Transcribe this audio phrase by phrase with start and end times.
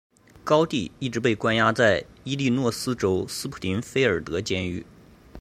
[0.43, 4.83] 高蒂一直被关押在伊利诺斯州斯普林菲尔德监狱。